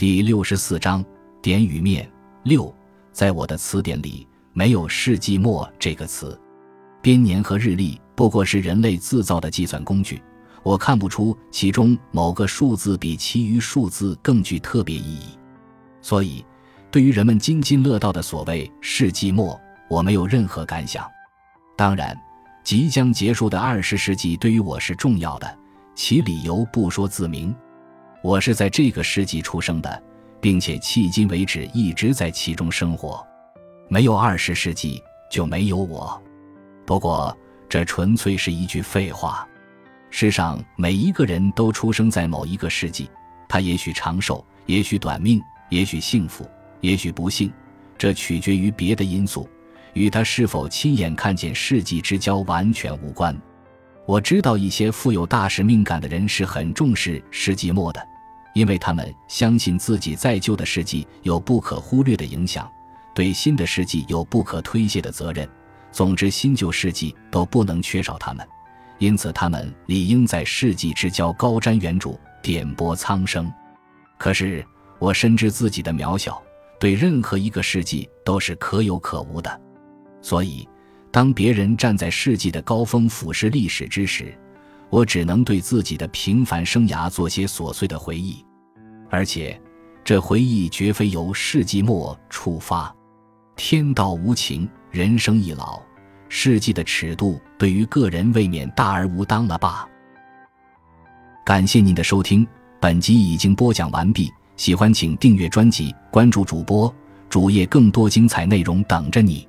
[0.00, 1.04] 第六十四章
[1.42, 2.10] 点与面
[2.44, 2.74] 六，
[3.12, 6.40] 在我的词典里没有“世纪末”这个词。
[7.02, 10.22] 编年和日历不过是人类制造的计算工具，
[10.62, 15.38] 我看不出其中某个数字比其余数字更具特别意义。
[16.00, 16.42] 所以，
[16.90, 19.60] 对于人们津津乐道的所谓“世纪末”，
[19.90, 21.06] 我没有任何感想。
[21.76, 22.18] 当然，
[22.64, 25.58] 即将结束的二十世纪对于我是重要的，
[25.94, 27.54] 其理由不说自明。
[28.22, 30.02] 我是在这个世纪出生的，
[30.40, 33.26] 并且迄今为止一直在其中生活。
[33.88, 36.20] 没有二十世纪，就没有我。
[36.84, 37.36] 不过，
[37.68, 39.46] 这纯粹是一句废话。
[40.10, 43.08] 世上每一个人都出生在某一个世纪，
[43.48, 45.40] 他也许长寿，也许短命，
[45.70, 46.48] 也许幸福，
[46.80, 47.50] 也许不幸，
[47.96, 49.48] 这取决于别的因素。
[49.94, 53.36] 与他是否亲眼看见世纪之交完全无关。
[54.06, 58.04] 我知道一些富有大使命感的人是很重视世纪末的，
[58.52, 62.70] 因为他们相信自己在旧的世纪有不可忽略的影响，
[63.14, 65.48] 对新的世纪有不可推卸的责任。
[65.92, 68.46] 总之，新旧世纪都不能缺少他们，
[68.98, 73.52] 因此他们理应在世纪之交高瞻远瞩，点拨苍生。
[74.18, 74.64] 可是
[74.98, 76.40] 我深知自己的渺小，
[76.78, 79.60] 对任何一个世纪都是可有可无的。
[80.22, 80.68] 所以，
[81.10, 84.32] 当别人站在世纪的高峰俯视历史之时，
[84.90, 88.44] 我只能对自己的平凡生涯做些琐碎的回忆，
[89.08, 89.58] 而且，
[90.04, 92.94] 这回忆绝非由世纪末触发。
[93.56, 95.80] 天道无情，人生易老，
[96.28, 99.88] 世纪的尺度对于个人未免大而无当了吧？
[101.44, 102.46] 感谢您的收听，
[102.80, 104.30] 本集已经播讲完毕。
[104.56, 106.94] 喜欢请订阅专辑，关注主播
[107.28, 109.48] 主页，更多精彩内容等着你。